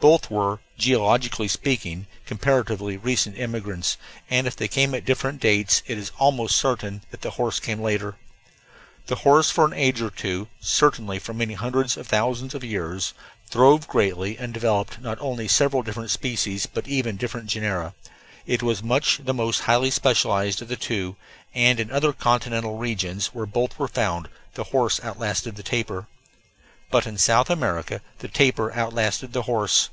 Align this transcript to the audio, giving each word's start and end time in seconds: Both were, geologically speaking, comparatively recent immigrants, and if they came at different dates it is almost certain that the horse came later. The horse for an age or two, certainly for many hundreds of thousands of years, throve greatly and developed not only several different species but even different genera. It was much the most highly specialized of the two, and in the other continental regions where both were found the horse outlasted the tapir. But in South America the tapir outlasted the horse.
Both 0.00 0.30
were, 0.30 0.60
geologically 0.78 1.46
speaking, 1.46 2.06
comparatively 2.24 2.96
recent 2.96 3.36
immigrants, 3.38 3.98
and 4.30 4.46
if 4.46 4.56
they 4.56 4.66
came 4.66 4.94
at 4.94 5.04
different 5.04 5.42
dates 5.42 5.82
it 5.86 5.98
is 5.98 6.10
almost 6.18 6.56
certain 6.56 7.02
that 7.10 7.20
the 7.20 7.32
horse 7.32 7.60
came 7.60 7.82
later. 7.82 8.16
The 9.08 9.16
horse 9.28 9.50
for 9.50 9.66
an 9.66 9.74
age 9.74 10.00
or 10.00 10.08
two, 10.10 10.48
certainly 10.58 11.18
for 11.18 11.34
many 11.34 11.52
hundreds 11.52 11.98
of 11.98 12.06
thousands 12.06 12.54
of 12.54 12.64
years, 12.64 13.12
throve 13.50 13.86
greatly 13.88 14.38
and 14.38 14.54
developed 14.54 15.02
not 15.02 15.18
only 15.20 15.46
several 15.46 15.82
different 15.82 16.10
species 16.10 16.64
but 16.64 16.88
even 16.88 17.18
different 17.18 17.48
genera. 17.48 17.92
It 18.46 18.62
was 18.62 18.82
much 18.82 19.18
the 19.22 19.34
most 19.34 19.60
highly 19.64 19.90
specialized 19.90 20.62
of 20.62 20.68
the 20.68 20.76
two, 20.76 21.16
and 21.54 21.78
in 21.78 21.88
the 21.88 21.94
other 21.94 22.14
continental 22.14 22.78
regions 22.78 23.34
where 23.34 23.44
both 23.44 23.78
were 23.78 23.86
found 23.86 24.30
the 24.54 24.64
horse 24.64 24.98
outlasted 25.04 25.56
the 25.56 25.62
tapir. 25.62 26.06
But 26.92 27.06
in 27.06 27.18
South 27.18 27.50
America 27.50 28.00
the 28.18 28.26
tapir 28.26 28.72
outlasted 28.72 29.32
the 29.32 29.42
horse. 29.42 29.90